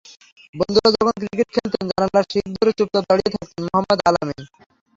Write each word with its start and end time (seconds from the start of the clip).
বন্ধুরা 0.55 0.89
যখন 0.95 1.13
ক্রিকেট 1.19 1.47
খেলতেন, 1.55 1.83
জানালার 1.89 2.25
শিক 2.31 2.45
ধরে 2.55 2.71
চুপচাপ 2.77 3.03
দাঁড়িয়ে 3.09 3.33
থাকতেন 3.33 3.61
মোহাম্মদ 3.65 3.99
আলামিন। 4.09 4.41